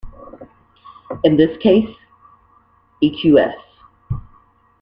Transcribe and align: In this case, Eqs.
In 1.23 1.37
this 1.37 1.55
case, 1.59 1.95
Eqs. 3.03 3.53